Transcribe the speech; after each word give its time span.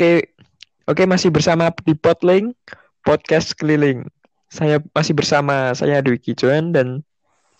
Oke, 0.00 0.32
oke 0.88 1.04
masih 1.04 1.28
bersama 1.28 1.68
di 1.84 1.92
Potlink 1.92 2.56
Podcast 3.04 3.52
Keliling. 3.52 4.08
Saya 4.48 4.80
masih 4.96 5.12
bersama 5.12 5.76
saya 5.76 6.00
Dwiki 6.00 6.32
Joan 6.32 6.72
dan 6.72 7.04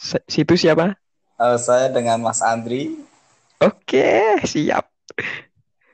si- 0.01 0.25
situ 0.25 0.57
siapa? 0.57 0.97
Eh, 1.37 1.59
saya 1.61 1.93
dengan 1.93 2.17
Mas 2.25 2.41
Andri. 2.41 2.97
Oke, 3.61 4.41
siap. 4.49 4.89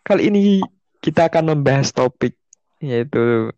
Kali 0.07 0.31
ini 0.31 0.63
kita 1.03 1.27
akan 1.27 1.51
membahas 1.51 1.91
topik 1.91 2.39
yaitu 2.79 3.51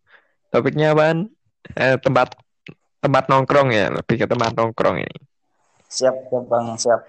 topiknya 0.49 0.97
apaan? 0.97 1.29
Eh, 1.77 2.01
tempat 2.01 2.41
tempat 3.05 3.29
nongkrong 3.29 3.69
ya, 3.69 3.93
lebih 3.93 4.25
ke 4.25 4.25
tempat 4.25 4.57
nongkrong 4.57 5.05
ini. 5.05 5.21
Siap, 5.93 6.33
siap 6.33 6.45
Bang, 6.49 6.73
siap. 6.81 7.05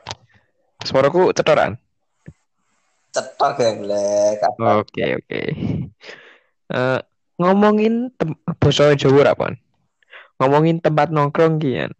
Suaraku 0.83 1.31
cetoran. 1.31 1.79
Cetok 3.09 3.55
ya, 3.57 3.71
Black. 3.73 4.39
Oke, 4.57 5.03
oke. 5.17 5.41
Eh, 6.69 6.99
ngomongin 7.41 8.13
tem 8.13 8.37
basa 8.61 8.93
Jawa 8.93 9.33
apa? 9.33 9.57
Ngomongin 10.37 10.77
tempat 10.77 11.09
nongkrong 11.09 11.57
kian. 11.57 11.91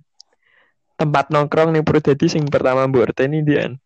Tempat 1.00 1.34
nongkrong 1.34 1.74
nih 1.74 1.82
Purwodadi 1.82 2.30
sing 2.30 2.46
pertama 2.46 2.86
mbok 2.86 3.10
arteni 3.10 3.42
dian. 3.42 3.80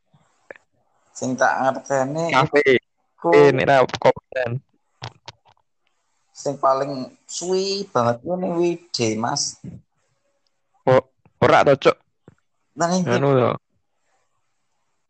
Sing 1.14 1.38
tak 1.38 1.62
ngerteni 1.62 2.34
Kafe, 2.34 2.62
iku 2.82 3.30
kafe 3.30 3.54
nek 3.54 3.68
ra 3.70 3.86
kopian. 3.86 4.60
sing 6.34 6.58
paling 6.58 7.14
suwi 7.30 7.86
banget 7.94 8.26
ning 8.26 8.58
Wide, 8.58 9.16
Mas. 9.22 9.62
Oh, 10.84 11.06
ora 11.40 11.64
to, 11.64 11.78
Cuk. 11.78 11.98
Nah, 12.74 12.90
ini 12.90 13.06
Anu 13.06 13.30
to. 13.38 13.52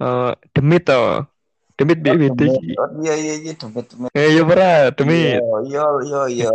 Eh, 0.04 0.32
demit 0.52 0.84
to. 0.84 1.26
Demit 1.74 2.00
demit. 2.06 2.30
iki. 2.38 2.78
Oh, 2.78 2.90
iya 3.02 3.14
iya 3.18 3.34
iya 3.42 3.54
demit 3.58 3.86
demit. 3.90 4.10
Eh, 4.14 4.28
iya 4.38 4.42
ora, 4.46 4.74
demit. 4.94 5.42
Iya 5.42 5.50
iya 5.66 5.86
iya 6.00 6.22
iya. 6.30 6.52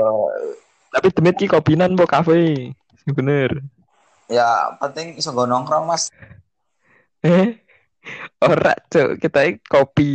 Tapi 0.94 1.08
demit 1.10 1.34
ki 1.34 1.50
kopinan 1.50 1.98
po 1.98 2.06
kafe. 2.06 2.70
Sing 3.02 3.10
bener. 3.12 3.62
Ya, 4.30 4.76
penting 4.78 5.18
iso 5.18 5.32
nggo 5.34 5.48
nongkrong, 5.48 5.88
Mas. 5.88 6.12
Eh, 7.24 7.58
ora, 8.38 8.78
Cuk. 8.86 9.18
Kita 9.18 9.42
iki 9.48 9.58
kopi. 9.66 10.12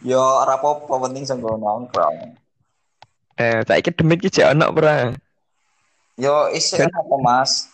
Yo 0.00 0.22
ora 0.22 0.56
apa-apa, 0.56 1.10
penting 1.10 1.28
iso 1.28 1.36
nggo 1.36 1.60
nongkrong. 1.60 2.40
Eh, 3.34 3.60
saiki 3.66 3.92
demit 3.92 4.22
ki 4.22 4.30
jek 4.30 4.54
ono 4.54 4.70
ora? 4.72 5.10
Yo 6.16 6.48
isih 6.54 6.86
Kan- 6.86 6.94
apa, 6.94 7.16
Mas? 7.20 7.68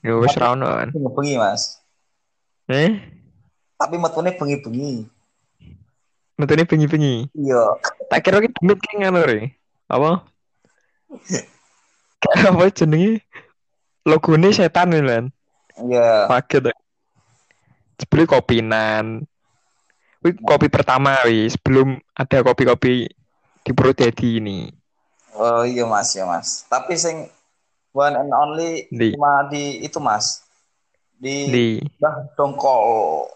Ya 0.00 0.14
wis 0.18 0.34
ra 0.34 0.54
ono 0.56 0.66
kan. 0.66 0.88
Bengi, 0.94 1.36
Mas. 1.36 1.78
Eh, 2.70 2.96
Tapi 3.76 3.98
metune 3.98 4.30
bengi-bengi. 4.38 5.06
Metune 6.36 6.64
bengi-bengi. 6.64 7.30
Iya. 7.36 7.62
Tak 8.08 8.20
kira 8.24 8.42
ki 8.42 8.50
demit 8.56 8.78
ki 8.80 9.00
ngono 9.00 9.20
re. 9.24 9.52
Apa? 9.88 10.24
Kayak 12.22 12.48
apa 12.56 12.64
jenenge? 12.72 13.20
Logone 14.02 14.50
setan 14.50 14.90
lho, 14.90 15.02
Lan. 15.04 15.24
Iya. 15.78 16.26
Aku. 16.26 16.58
Sebelum 18.00 18.26
kopinan. 18.26 19.22
Wih, 20.22 20.38
kopi 20.42 20.70
pertama 20.70 21.18
wih, 21.26 21.50
sebelum 21.50 21.98
ada 22.14 22.46
kopi-kopi 22.46 23.10
di 23.62 23.70
Purwodadi 23.74 24.38
ini. 24.38 24.70
Oh 25.34 25.66
iya 25.66 25.82
mas 25.82 26.14
ya 26.14 26.22
mas. 26.22 26.62
Tapi 26.70 26.94
sing 26.94 27.26
one 27.90 28.14
and 28.14 28.30
only 28.30 28.86
Di. 28.92 29.18
cuma 29.18 29.48
di 29.50 29.82
itu 29.82 29.98
mas 29.98 30.46
di, 31.18 31.36
Di 31.50 31.66
Bah 31.98 32.22
Dongkol. 32.38 33.30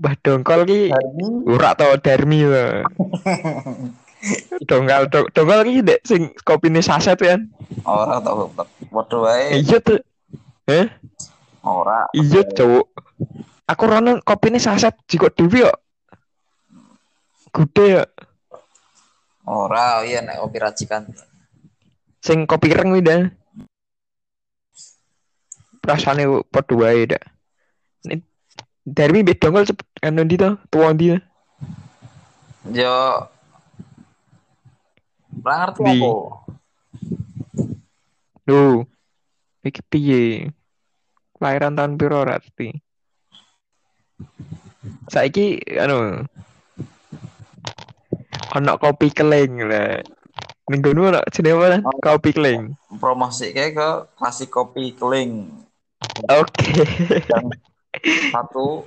Mbah 0.00 0.14
Dongkol 0.24 0.60
ki 0.66 0.80
ora 1.46 1.76
to 1.76 1.86
Darmi 2.00 2.40
to. 2.48 2.64
Dongkol 4.70 5.02
do- 5.10 5.30
dongkol 5.34 5.60
ki 5.66 5.82
dek 5.82 6.00
sing 6.06 6.22
kopine 6.42 6.80
saset 6.80 7.18
kan. 7.18 7.50
Ora 7.84 8.18
tau 8.22 8.50
Waduh 8.92 9.20
wae. 9.26 9.60
Iya 9.62 9.78
tuh. 9.80 10.00
Eh, 10.68 10.86
Ora. 11.64 12.06
iya 12.14 12.42
cowok. 12.46 12.86
Aku 13.66 13.82
rono 13.88 14.20
kopine 14.22 14.58
saset 14.60 14.94
jiko 15.08 15.28
dhewe 15.32 15.66
kok. 15.70 15.78
Gede 17.52 17.84
ya. 17.98 18.04
Ora 19.44 20.06
iya 20.06 20.22
nek 20.22 20.38
kopi 20.38 20.58
racikan. 20.62 21.02
Sing 22.22 22.46
kopi 22.46 22.70
ireng 22.70 22.94
kuwi 22.94 23.02
dah. 23.02 23.22
Rasane 25.82 26.22
padha 26.46 26.74
wae 26.78 27.10
dak. 27.10 27.22
Mbek 28.82 29.38
dongkol 29.38 29.68
cepet 29.70 29.86
anu 30.02 30.26
ndi 30.26 30.36
to? 30.42 30.58
Tuwa 30.70 30.90
ndi 30.90 31.14
to? 31.14 31.18
Yo 32.74 33.26
Ora 35.42 35.54
ngerti 35.58 35.80
aku. 35.82 36.14
Lho. 38.46 38.86
Iki 39.62 39.80
piye? 39.90 40.22
Kelahiran 41.38 41.74
tahun 41.78 41.98
piro 41.98 42.22
ora 42.22 42.38
ngerti. 42.38 42.78
Saiki 45.10 45.62
anu 45.78 46.26
ono 48.54 48.72
kopi 48.82 49.14
keling 49.14 49.62
lah. 49.66 50.02
Ning 50.70 50.80
kono 50.82 51.10
ono 51.10 51.20
jenenge 51.30 51.58
apa? 51.58 51.78
Oh. 51.86 51.98
Kopi 52.02 52.30
keling. 52.34 52.74
Promosi 52.98 53.54
kayak 53.54 53.72
ke 53.78 53.88
klasik 54.18 54.50
kopi 54.50 54.94
keling 54.94 55.62
Oke. 56.26 56.66
Satu 58.32 58.86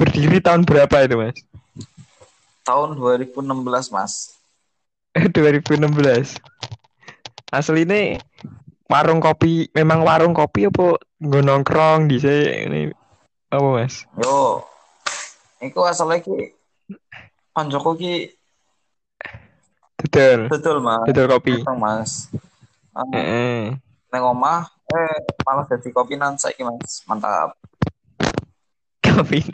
Berdiri 0.00 0.40
tahun 0.40 0.64
berapa 0.64 1.04
itu, 1.04 1.16
Mas? 1.20 1.36
tahun 2.66 2.98
2016 2.98 3.94
mas. 3.94 4.34
2016. 5.14 6.40
Asli 7.54 7.86
ini 7.86 8.18
warung 8.90 9.22
kopi, 9.22 9.70
memang 9.70 10.02
warung 10.02 10.34
kopi 10.34 10.66
apa 10.66 10.98
nggo 11.22 11.40
nongkrong 11.46 12.10
di 12.10 12.18
ini 12.18 12.90
apa, 13.52 13.66
Mas? 13.70 14.02
Yo. 14.18 14.66
Iku 15.62 15.88
asalnya 15.88 16.20
ki 16.20 16.52
koncoku 17.56 17.96
ki 17.96 18.14
Betul. 19.96 20.52
betul 20.52 20.76
mas. 20.84 21.06
Betul 21.08 21.26
kopi. 21.32 21.52
Betul, 21.56 21.76
mas. 21.80 22.28
Ah, 22.92 23.08
Heeh. 23.16 23.72
neng 24.12 24.24
omah 24.24 24.68
eh 24.86 25.16
malah 25.42 25.66
jadi 25.66 25.88
kopinan 25.90 26.38
saiki 26.38 26.62
mas 26.62 27.02
mantap 27.10 27.58
Kopi. 29.16 29.40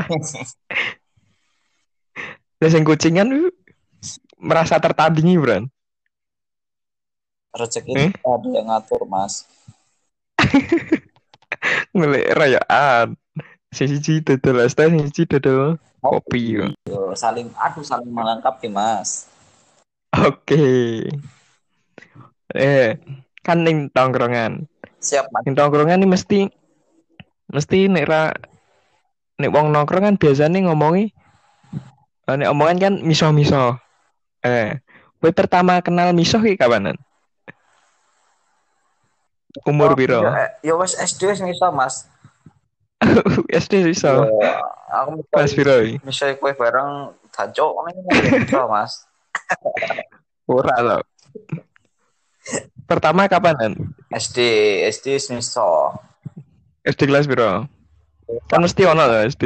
Lah 2.58 2.70
sing 2.70 2.82
kucingan 2.82 3.30
lu 3.30 3.46
merasa 4.42 4.78
tertandingi, 4.82 5.38
Bran. 5.38 5.70
rezeki 7.52 7.92
Eh? 7.94 8.10
ada 8.24 8.48
yang 8.48 8.72
ngatur 8.72 9.04
mas 9.06 9.44
Ngelik 11.94 12.32
rayaan. 12.32 13.14
Sing 13.70 13.86
siji 13.92 14.24
dodol 14.24 14.64
es 14.64 14.72
teh, 14.74 14.88
sing 14.88 15.04
siji 15.12 15.28
dodol 15.28 15.76
kopi. 16.02 16.58
yo. 16.58 16.72
Yo, 16.88 17.12
saling 17.14 17.52
aduh 17.54 17.84
saling 17.84 18.10
melengkapi 18.10 18.72
mas 18.72 19.28
Oke. 20.12 21.08
Eh, 22.52 22.88
kan 23.40 23.64
ning 23.64 23.88
tongkrongan. 23.92 24.68
Siap 25.02 25.26
mas 25.34 25.42
Ning 25.44 25.58
tongkrongan 25.58 25.98
ini 25.98 26.06
mesti 26.08 26.40
mesti 27.50 27.90
nek 27.90 28.06
ra 28.06 28.32
nek 29.36 29.50
wong 29.50 29.74
nongkrong 29.74 30.06
kan 30.06 30.16
biasanya 30.16 30.70
ngomongi 30.70 31.10
eh, 32.30 32.34
nek 32.38 32.48
omongan 32.54 32.78
kan 32.78 32.94
miso-miso. 33.02 33.76
Eh, 34.40 34.78
kowe 35.18 35.30
pertama 35.34 35.82
kenal 35.82 36.14
miso 36.14 36.38
ki 36.38 36.54
kapanan? 36.54 36.94
Umur 39.68 39.92
Oh, 39.92 39.98
piro? 39.98 40.22
yo, 40.24 40.30
eh, 40.32 40.50
yo 40.64 40.74
wes 40.80 40.96
SD 40.96 41.28
wes 41.28 41.42
iso 41.44 41.68
mas 41.74 42.08
SD 43.62 43.92
iso. 43.92 44.24
Yo, 44.24 44.48
aku 44.88 45.20
Kelas 45.28 45.52
misalnya 45.52 45.58
piro 45.58 45.74
iki? 45.82 45.94
misalnya 46.06 46.34
kue 46.40 46.52
bareng 46.56 46.90
dancok 47.34 47.70
ini 47.90 48.00
iso 48.48 48.64
mas 48.70 48.92
Ora 50.48 50.74
to. 50.78 50.98
Pertama 52.84 53.30
kapanan? 53.30 53.76
SD 54.12 54.38
SD 54.92 55.06
iso 55.40 55.96
SD 56.84 57.08
kelas 57.08 57.26
piro? 57.30 57.64
Kan 58.48 58.60
mesti 58.62 58.82
ono 58.84 59.04
to 59.08 59.16
SD. 59.28 59.44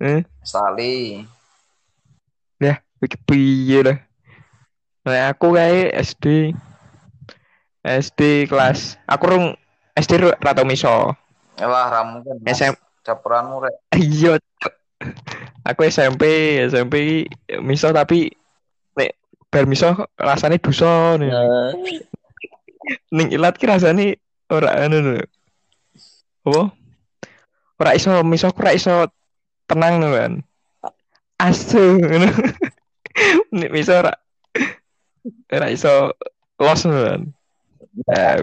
Eh, 0.00 0.24
sekali 0.40 1.20
ya, 2.56 2.80
iki 3.04 3.16
piye 3.20 3.84
lah. 3.84 3.98
Nah, 5.04 5.32
aku 5.32 5.56
kayak 5.56 5.96
SD 6.00 6.56
SD 7.80 8.48
kelas 8.48 9.00
aku 9.08 9.24
rung 9.28 9.46
SD 9.96 10.12
ru- 10.20 10.36
ra 10.40 10.52
tau 10.52 10.64
miso. 10.68 11.16
ya 11.60 11.68
lah 11.68 11.92
ramu 11.92 12.24
kan. 12.24 12.36
SM 12.44 12.72
dapuranmu 13.04 13.64
rek 13.64 13.76
iya. 13.96 14.36
Aku 15.64 15.84
SMP, 15.84 16.24
SMP 16.68 17.24
miso 17.60 17.92
tapi 17.92 18.32
nek 18.96 19.16
bar 19.52 19.64
miso 19.68 19.92
rasane 20.16 20.56
dosa 20.60 21.16
nih. 21.20 21.32
Ning 23.12 23.28
ilat 23.34 23.60
ki 23.60 23.66
rasane 23.68 24.16
ora 24.50 24.86
anu 24.86 24.98
lho. 25.04 25.14
Apa? 26.48 26.62
Ora 27.80 27.90
iso 27.96 28.10
miso 28.24 28.48
ora 28.52 28.72
iso 28.72 29.08
tenang 29.68 30.00
lho 30.00 30.08
kan. 30.16 30.32
Asu 31.40 32.00
ngono. 32.00 32.28
nek 33.58 33.70
miso 33.72 33.92
ora 33.96 34.12
ora 35.52 35.66
iso 35.68 36.12
los 36.60 36.82
kan. 36.84 37.28
Nah. 38.08 38.38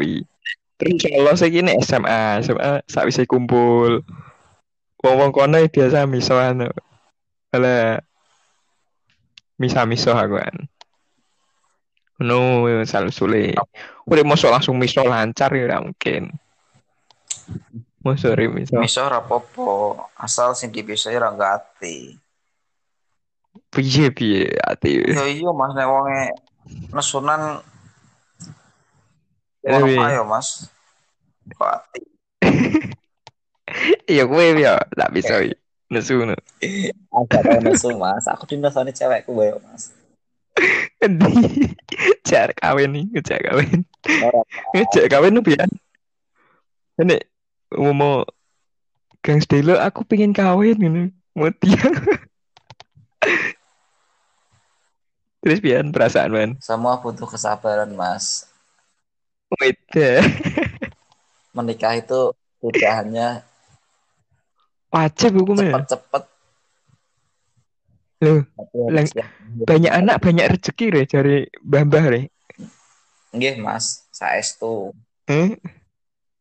Terus 0.78 1.10
kalau 1.10 1.34
iki 1.34 1.66
nek 1.66 1.82
SMA, 1.82 2.46
SMA 2.46 2.86
sakwise 2.86 3.26
kumpul. 3.26 4.06
Wong-wong 5.02 5.34
kono 5.34 5.58
biasa 5.66 6.06
misoan. 6.06 6.70
Ala 7.50 7.98
misa-miso 9.58 10.14
aku 10.14 10.38
kan. 10.38 10.70
No, 12.18 12.66
selalu 12.86 13.12
sulit. 13.14 13.54
Udah 14.10 14.24
masuk 14.26 14.50
langsung 14.50 14.74
miso 14.82 15.06
lancar 15.06 15.54
ya 15.54 15.78
mungkin. 15.78 16.34
Masuk 18.02 18.34
ri 18.34 18.50
miso. 18.50 18.78
Miso 18.82 19.06
apa-apa, 19.06 20.02
asal 20.18 20.58
sing 20.58 20.74
dibisai 20.74 21.14
ora 21.14 21.30
gati. 21.34 22.18
Piye 23.70 24.10
piye 24.10 24.50
ati. 24.64 25.14
Ya 25.14 25.28
iya 25.28 25.52
Mas 25.54 25.74
nek 25.76 25.86
wonge 25.86 26.22
nesunan 26.94 27.62
Eh, 29.68 29.76
Wong 29.76 29.84
wi. 29.92 30.00
apa 30.00 30.16
ya 30.16 30.24
Mas? 30.24 30.72
Kok 31.54 31.70
ati. 31.70 32.02
Iya 34.08 34.24
kowe 34.24 34.42
ya 34.56 34.80
tak 34.96 35.12
bisa 35.12 35.44
wi. 35.44 35.52
Nesu. 35.92 36.24
Agak 37.12 37.44
nesu 37.68 37.92
Mas, 38.00 38.24
aku 38.32 38.48
dinesoni 38.48 38.96
cewekku 38.96 39.36
wae 39.36 39.52
Mas. 39.68 39.92
Endi? 41.06 41.72
Jar 42.26 42.50
kawin 42.58 42.90
nih, 42.94 43.06
ngejak 43.14 43.40
kawin. 43.46 43.86
Ora 44.26 44.42
Ngejak 44.74 45.06
kawin 45.12 45.32
nu 45.34 45.42
pian. 45.46 45.70
Nek 46.98 47.30
mau 47.74 48.26
Gang 49.22 49.40
Stelo 49.44 49.78
aku 49.78 50.02
pengen 50.08 50.34
kawin 50.34 50.78
gitu. 50.78 51.12
Mau 51.38 51.50
dia. 51.62 51.78
Terus 55.46 55.64
pian 55.64 55.94
perasaan 55.96 56.34
man. 56.34 56.52
semua 56.60 57.00
butuh 57.00 57.30
kesabaran 57.30 57.94
Mas. 57.96 58.50
Wait. 59.62 59.80
Menikah 61.56 61.96
itu 61.96 62.36
tidak 62.60 62.92
hanya 63.00 63.28
Wajib 64.92 65.40
hukumnya. 65.40 65.84
cepet-cepet 65.84 66.24
Loh, 68.18 68.42
yang- 68.90 69.14
banyak 69.62 69.94
anak 69.94 70.18
banyak 70.18 70.58
rezeki 70.58 70.86
re 70.90 71.02
cari 71.06 71.46
mbah-mbah 71.62 72.06
re. 72.10 72.22
Nggih 73.30 73.62
Mas, 73.62 74.10
saestu. 74.10 74.90
Eh? 75.30 75.54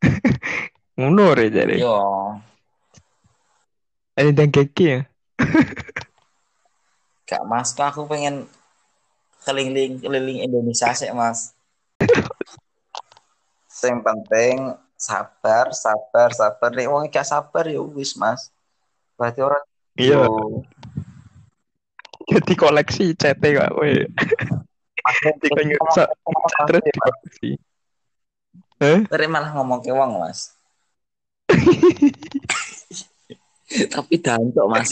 Ngono 0.96 1.36
re 1.36 1.52
cari. 1.52 1.76
Yo, 1.84 1.96
Ada 4.16 4.32
yang 4.32 4.48
keki 4.48 4.84
ya. 4.88 5.00
gak 7.28 7.42
Mas, 7.44 7.76
aku 7.76 8.08
pengen 8.08 8.48
keliling 9.44 10.00
keliling 10.00 10.40
Indonesia 10.40 10.96
sih 10.96 11.12
Mas. 11.12 11.52
Yang 13.84 14.00
penting 14.00 14.56
sabar, 14.96 15.76
sabar, 15.76 16.32
sabar. 16.32 16.70
Nek 16.72 16.88
wong 16.88 17.12
gak 17.12 17.28
sabar 17.28 17.68
ya 17.68 17.84
wis 17.84 18.16
Mas. 18.16 18.48
Berarti 19.20 19.44
orang 19.44 19.64
Iya. 19.96 20.24
yo, 20.24 20.64
Jadi 22.26 22.52
koleksi 22.58 23.14
CT 23.14 23.42
kok 23.54 23.70
kowe. 23.70 23.90
Jadi 25.22 25.46
pengen 25.54 25.78
sa- 25.94 26.10
terus 26.66 26.82
di 26.82 26.92
koleksi. 26.98 27.50
Eh? 28.82 29.00
Terus 29.06 29.28
malah 29.30 29.54
ngomong 29.54 29.80
ke 29.80 29.94
wong 29.94 30.18
Mas. 30.18 30.50
Tapi 33.94 34.14
dancok 34.18 34.66
Mas. 34.66 34.90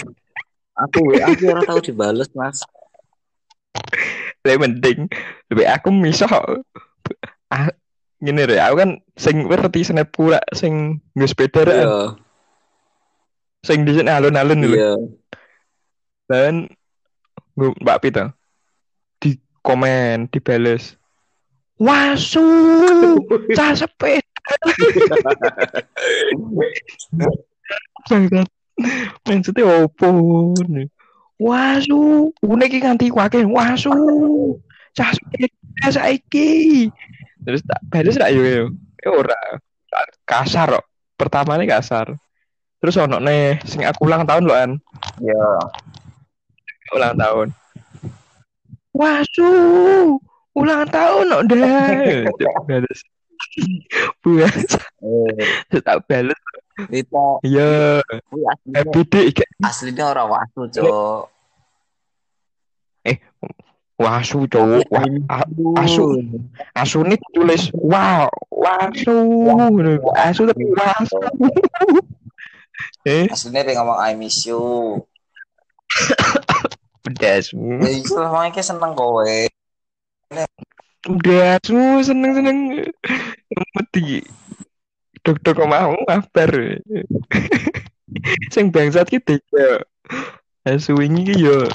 Aku 0.74 1.10
WA 1.10 1.30
aku 1.30 1.42
ora 1.50 1.62
tahu 1.62 1.78
dibales 1.82 2.30
Mas. 2.34 2.62
Lebih 4.46 4.58
penting. 4.70 4.98
Lebih 5.50 5.66
aku 5.70 5.88
miso. 5.90 6.26
Ah, 7.50 7.70
gini 8.18 8.42
re, 8.46 8.58
aku 8.58 8.74
kan 8.82 8.90
sing 9.14 9.46
ngerti 9.46 9.86
snap 9.86 10.10
pura 10.10 10.40
sing 10.56 10.98
nggak 11.14 11.30
sepeda 11.30 11.62
Iya, 11.62 12.18
sing 13.62 13.86
di 13.86 13.92
sini 13.94 14.10
alun-alun 14.10 14.64
dulu. 14.64 14.76
iya. 14.76 14.92
Dan 16.24 16.72
Mbak 17.54 17.98
Pita 18.02 18.34
di 19.22 19.38
komen, 19.62 20.26
dibales. 20.30 20.98
Wasu, 21.78 22.42
cah 23.58 23.74
sepeda. 23.74 24.22
Maksudnya 29.26 29.64
opo? 29.86 30.08
nih? 30.66 30.86
Wasu, 31.38 32.30
une 32.42 32.64
iki 32.66 32.78
nganti 32.82 33.10
wake 33.10 33.42
wasu. 33.46 33.90
Cah 34.94 35.10
sepeda 35.14 35.86
saiki. 35.90 36.86
Terus 37.42 37.62
tak 37.66 37.80
bales 37.90 38.18
ra 38.18 38.30
yo 38.30 38.42
yo. 38.42 38.64
Ya 39.02 39.10
ora. 39.10 39.40
Kasar 40.26 40.78
kok. 40.78 40.86
Pertama 41.14 41.58
nih 41.58 41.70
kasar. 41.70 42.14
Terus 42.78 42.98
ono 42.98 43.18
nih 43.18 43.58
sing 43.66 43.82
aku 43.82 44.06
ulang 44.06 44.26
tahun 44.26 44.46
loh 44.46 44.56
an. 44.56 44.70
Iya. 45.18 45.42
Ulang 46.92 47.16
tahun. 47.16 47.48
Wasu, 48.94 49.50
ulang 50.54 50.84
tahun 50.92 51.24
no 51.26 51.38
deh. 51.42 52.28
Bales. 52.68 53.00
Buat 54.22 54.54
Eh, 55.04 55.80
tak 55.82 56.04
bales. 56.06 56.38
itu 56.90 57.22
Iya, 57.46 58.02
happy 58.74 59.00
day 59.06 59.24
iki. 59.30 59.44
aslinya 59.62 60.10
orang 60.10 60.28
wasu, 60.30 60.66
Cok. 60.68 61.30
Wasu 63.94 64.50
cowok. 64.50 64.90
Wah, 64.90 65.06
a- 65.30 65.46
asu. 65.78 66.18
asu 66.74 67.06
ini 67.06 67.14
tulis 67.30 67.70
wow, 67.78 68.26
wasu. 68.50 69.14
Asu 70.18 70.42
tapi 70.50 70.66
wasu. 70.74 71.18
eh, 73.06 73.30
Aslinya 73.30 73.62
dia 73.62 73.78
ngomong 73.78 74.02
I 74.02 74.18
miss 74.18 74.42
you. 74.50 74.98
pedas. 77.04 77.52
Ya 77.52 78.18
lah 78.18 78.48
iki 78.48 78.62
seneng 78.64 78.96
kowe. 78.96 79.38
Udah 81.04 81.60
asu 81.60 82.00
seneng 82.00 82.32
seneng. 82.32 82.58
Mati. 83.76 84.24
Dok-dok 85.24 85.64
mau 85.68 85.96
kabar. 86.08 86.50
Sing 88.52 88.72
bangsat 88.72 89.08
ki 89.12 89.20
tiga. 89.20 89.84
Asu 90.64 90.96
ini 91.00 91.28
ki 91.28 91.36
yo. 91.44 91.68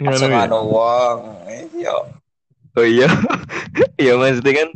Ngono 0.00 0.26
ya. 0.30 0.48
anu 0.48 0.60
wong. 0.72 1.18
Iya. 1.76 1.94
Oh 2.76 2.86
iya. 2.86 3.08
Iya 3.98 4.14
maksudnya 4.14 4.62
kan 4.62 4.68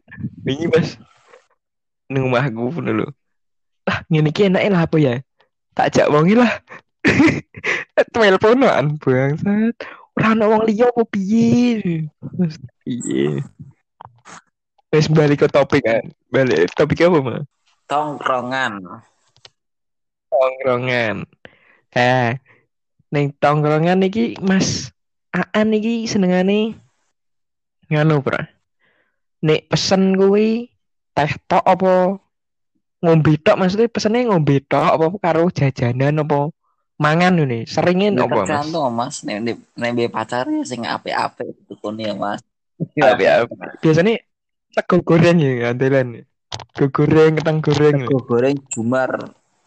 ini 0.50 0.66
mas 0.66 0.98
nang 2.10 2.26
omahku 2.26 2.74
pun 2.74 2.90
dulu. 2.90 3.06
Lah 3.86 4.02
ngene 4.10 4.34
iki 4.34 4.50
enake 4.50 4.66
lah 4.66 4.82
apa 4.82 4.96
ya? 4.98 5.14
Tak 5.78 5.94
jak 5.94 6.10
wongi 6.10 6.34
lah. 6.34 6.50
Teleponan 8.14 8.98
bangsat. 8.98 9.76
Ora 10.12 10.36
ana 10.36 10.44
wong 10.46 10.68
liya 10.68 10.92
apa 10.92 11.02
piye? 11.08 12.06
Piye? 12.84 13.40
Wes 14.92 15.08
balik 15.08 15.44
ke 15.44 15.48
topik 15.48 15.82
kan. 15.82 16.04
Balik 16.28 16.68
topik 16.76 17.00
apa 17.00 17.18
mah? 17.18 17.42
Tongkrongan. 17.88 19.02
Tongkrongan. 20.28 21.24
Eh, 21.96 22.36
ning 23.12 23.32
tongkrongan 23.40 24.04
iki 24.04 24.36
Mas 24.40 24.92
Aan 25.32 25.72
iki 25.72 26.04
senengane 26.04 26.76
nganu, 27.88 28.20
Bro. 28.20 28.36
Nek 29.48 29.64
pesen 29.72 30.12
kuwi 30.12 30.68
teh 31.16 31.32
tok 31.48 31.64
apa 31.64 32.20
ngombe 33.00 33.32
tok 33.40 33.56
maksudnya 33.56 33.88
pesennya 33.88 34.28
ngombe 34.28 34.60
tok 34.60 34.92
apa 34.92 35.06
karo 35.24 35.48
jajanan 35.48 36.20
apa 36.20 36.52
mangan 37.02 37.34
ini 37.42 37.66
seringin 37.66 38.14
Ya 38.14 38.22
apa 38.30 38.30
Mas? 38.30 38.46
tergantung 38.46 38.94
Mas, 38.94 39.16
nek 39.26 39.58
mbek 39.74 40.14
pacare 40.14 40.62
sing 40.62 40.86
apik-apik 40.86 41.50
tukune 41.66 42.06
ya 42.06 42.14
Mas. 42.14 42.38
Api, 42.94 43.24
api. 43.26 43.54
Biasanya 43.82 44.22
sego 44.70 45.02
goreng 45.02 45.38
ya 45.42 45.74
andalan. 45.74 46.22
Sego 46.78 46.88
goreng, 46.94 47.34
kentang 47.38 47.58
goreng. 47.58 47.96
Sego 48.06 48.18
goreng 48.22 48.56
Jumar 48.70 49.10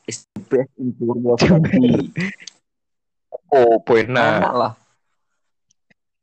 is 0.07 0.23
the 0.31 0.39
best 0.47 0.71
in 0.79 0.95
Purwodadi. 0.95 2.11
Oh, 3.51 3.79
Enak 3.83 3.99
enak. 4.41 4.51
lah. 4.55 4.73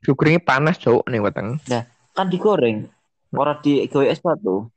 Sego 0.00 0.16
gorengnya 0.16 0.42
panas, 0.42 0.76
Cuk, 0.80 1.04
nih 1.06 1.20
weteng. 1.20 1.60
Kan 2.12 2.26
digoreng. 2.28 2.88
Ora 3.32 3.56
digawe 3.56 4.04
es 4.08 4.20
batu. 4.20 4.68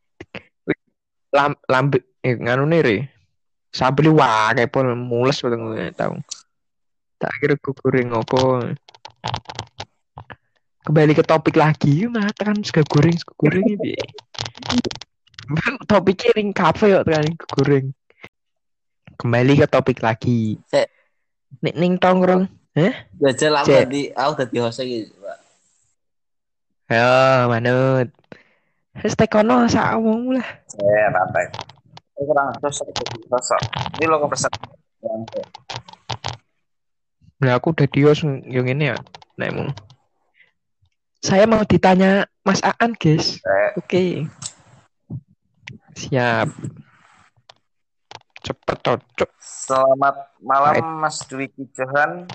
lam 1.36 1.52
lambe 1.68 2.00
eh, 2.24 2.32
nganu 2.32 2.64
nih 2.64 3.12
sabeli 3.76 4.08
wae 4.08 4.64
pun 4.72 4.96
mules 4.96 5.44
gue 5.44 5.92
tau 5.92 6.16
tak 7.20 7.32
kira 7.44 7.60
gue 7.60 7.74
goreng 7.76 8.16
apa 8.16 8.72
kembali 10.88 11.12
ke 11.12 11.24
topik 11.28 11.60
lagi 11.60 12.08
mah 12.08 12.32
tekan 12.32 12.64
sego 12.64 12.88
goreng 12.88 13.20
sego 13.20 13.36
goreng 13.36 13.68
ini 13.68 14.00
topiknya 15.84 16.32
ring 16.40 16.56
kafe 16.56 16.96
yuk 16.96 17.04
tekan 17.04 17.28
sego 17.36 17.46
goreng 17.52 17.86
kembali 19.20 19.54
ke 19.60 19.68
topik 19.68 20.00
lagi 20.00 20.56
Sek. 20.72 20.88
nek 21.60 21.76
ning 21.76 22.00
tongkrong 22.00 22.48
Hah? 22.76 22.92
Jajal 23.24 23.56
aku 23.56 23.68
Cek. 23.72 23.88
tadi 23.88 24.02
aku 24.12 24.32
tadi 24.36 24.58
host 24.60 24.84
iki, 24.84 25.08
Pak. 25.16 25.40
Yo, 26.92 27.48
manut. 27.48 28.12
Wis 29.00 29.16
tekono 29.16 29.64
sak 29.72 29.96
omongmu 29.96 30.36
lah. 30.36 30.50
Saya 30.68 31.08
rantai. 31.08 31.48
Kurang 32.16 32.56
sosok 32.64 32.88
sosok. 33.28 33.62
Ini 34.00 34.08
lo 34.08 34.24
kepesan. 34.24 34.52
Nah, 37.44 37.52
aku 37.60 37.76
udah 37.76 37.88
dios 37.92 38.24
yang 38.24 38.66
ini 38.66 38.96
ya. 38.96 38.98
Emang. 39.36 39.76
Saya 41.20 41.44
mau 41.44 41.62
ditanya 41.68 42.24
Mas 42.48 42.64
Aan, 42.64 42.96
guys. 42.96 43.44
Eh, 43.44 43.72
Oke. 43.76 44.04
Siap. 46.00 46.48
Cepet 48.46 48.78
cocok. 48.80 49.30
Selamat 49.42 50.16
malam 50.40 51.02
Mas 51.04 51.20
Dwiki 51.28 51.68
Johan. 51.76 52.30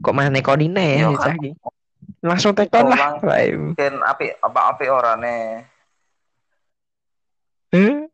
Kok 0.00 0.14
mana 0.16 0.42
konine 0.42 1.06
ya, 1.06 1.12
iki? 1.12 1.54
Langsung 2.20 2.52
tekon 2.52 2.90
lah. 2.90 3.16
Lah, 3.22 3.46
Mungkin 3.54 4.02
api 4.02 4.34
apa 4.42 4.60
api 4.74 4.86
orane. 4.90 5.38
Eh? 7.74 8.06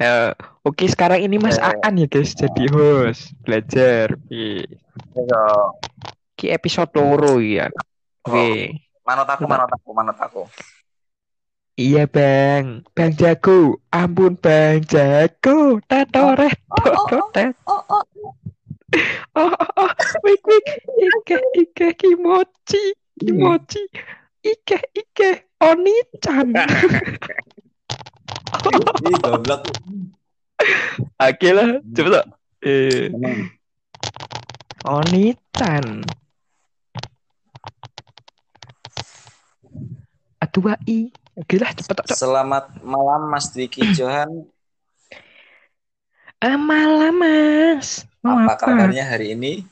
Ya, 0.00 0.32
oke 0.64 0.88
sekarang 0.88 1.20
ini 1.20 1.36
Mas 1.36 1.60
Eh. 1.60 1.76
Aan 1.84 2.00
ya 2.00 2.08
guys 2.08 2.32
jadi 2.32 2.72
host 2.72 3.36
belajar. 3.44 4.16
Oke. 4.16 4.64
Yo, 5.12 5.44
Ki 6.40 6.48
episode 6.48 6.88
loro 6.96 7.36
ya. 7.36 7.68
Oke. 8.24 8.80
manut 9.04 9.28
aku, 9.28 9.44
manut 9.44 9.68
aku, 9.68 9.88
manut 9.92 10.16
aku. 10.16 10.48
Iya 11.76 12.08
bang, 12.08 12.80
bang 12.96 13.12
jago. 13.12 13.76
Ampun 13.92 14.40
bang 14.40 14.80
jago. 14.88 15.84
Tato 15.84 16.32
reto 16.32 17.20
tet. 17.36 17.52
Oh, 17.68 17.84
oh. 17.92 18.04
Oh, 19.38 19.46
oh, 19.46 19.86
oh, 19.86 19.90
wik 20.26 20.42
wik. 20.42 20.66
Ike 20.98 21.38
ike 21.62 21.86
kimochi 21.94 22.90
kimochi. 23.20 23.86
Ike 24.42 24.82
ike 24.96 25.46
oni-chan. 25.62 26.56
Ih, 29.06 29.16
goblok. 29.22 29.62
Oke 31.20 31.48
lah, 31.52 31.80
coba 31.94 32.08
tak. 32.20 32.26
Eh, 32.60 33.08
oni-chan. 34.84 36.04
Atua 40.40 40.76
i. 40.88 41.08
Oke 41.38 41.56
lah, 41.56 41.70
cepet 41.72 41.94
tak. 42.04 42.16
Selamat 42.16 42.68
malam 42.84 43.30
Mas 43.30 43.48
Dwiki 43.54 43.92
Johan. 43.96 44.44
Ah, 46.40 46.56
malam 46.56 47.20
mas. 47.20 48.08
Mau 48.24 48.40
Apa 48.44 48.56
apa? 48.56 48.64
kabarnya 48.72 49.04
hari 49.04 49.36
ini? 49.36 49.64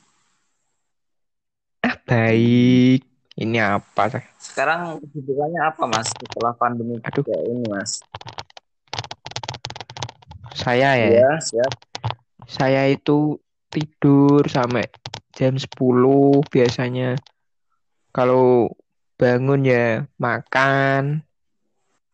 Ah, 1.81 1.97
baik. 2.05 3.09
Ini 3.39 3.57
apa? 3.79 4.19
Sekarang 4.35 4.99
kesibukannya 4.99 5.63
apa 5.63 5.87
Mas 5.87 6.11
setelah 6.11 6.51
pandemi 6.51 6.99
Aduh. 7.07 7.23
kayak 7.23 7.43
ini 7.47 7.63
Mas? 7.71 8.03
Saya 10.59 10.99
ya. 10.99 11.07
Iya, 11.07 11.31
siap. 11.39 11.73
Saya 12.43 12.91
itu 12.91 13.39
tidur 13.71 14.43
sampai 14.51 14.91
jam 15.31 15.55
10 15.55 16.43
biasanya. 16.51 17.15
Kalau 18.11 18.75
bangun 19.15 19.63
ya 19.63 20.03
makan. 20.19 21.23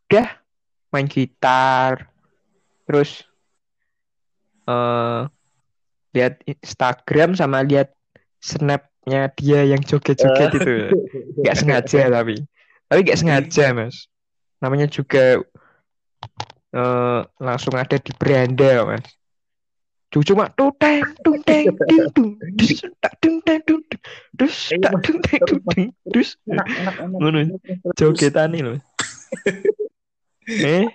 Udah 0.06 0.30
main 0.94 1.10
gitar. 1.10 2.14
Terus 2.86 3.26
eh 4.70 5.22
lihat 6.14 6.46
Instagram 6.46 7.34
sama 7.34 7.66
lihat 7.66 7.92
snapnya 8.38 9.34
dia 9.34 9.66
yang 9.66 9.82
joget-joget 9.82 10.54
itu. 10.54 10.74
Gak 11.42 11.58
sengaja 11.58 12.14
tapi. 12.14 12.38
Tapi 12.86 13.00
gak 13.02 13.18
sengaja, 13.18 13.74
Mas. 13.74 14.06
Namanya 14.62 14.86
juga 14.86 15.42
eh 16.76 17.22
langsung 17.40 17.74
ada 17.80 17.96
di 17.96 18.12
beranda, 18.20 18.84
Mas. 18.84 19.08
Cuma 20.16 20.48
tuteng 20.56 21.04
tung 21.20 21.44
teng 21.44 21.76
ting 21.76 22.08
tung 22.16 22.40
dus 22.56 22.88
tak 23.04 23.20
tung 23.20 23.44
teng 23.44 23.60
tung, 23.68 23.84
dus 24.32 24.72
tak 24.80 24.96
tung 25.04 25.20
teng 25.20 25.42
tung 25.44 25.62
teng 25.76 25.88
dus. 26.08 26.40
Ngono. 27.20 27.60
jogetan 28.00 28.56
loh. 28.56 28.80
Eh, 30.46 30.86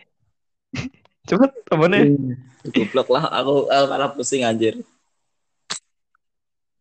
cepet 1.26 1.50
temennya 1.66 2.06
Goblok 2.70 3.10
lah, 3.10 3.26
aku, 3.34 3.66
aku 3.66 3.84
malah 3.90 4.14
pusing 4.14 4.46
anjir. 4.46 4.78